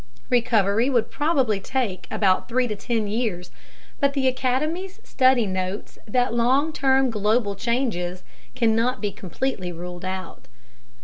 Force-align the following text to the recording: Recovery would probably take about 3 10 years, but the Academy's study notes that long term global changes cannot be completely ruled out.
Recovery 0.31 0.89
would 0.89 1.11
probably 1.11 1.59
take 1.59 2.07
about 2.09 2.49
3 2.49 2.67
10 2.67 3.05
years, 3.05 3.51
but 3.99 4.13
the 4.13 4.27
Academy's 4.27 4.99
study 5.03 5.45
notes 5.45 5.99
that 6.07 6.33
long 6.33 6.73
term 6.73 7.11
global 7.11 7.53
changes 7.53 8.23
cannot 8.55 8.99
be 8.99 9.11
completely 9.11 9.71
ruled 9.71 10.03
out. 10.03 10.47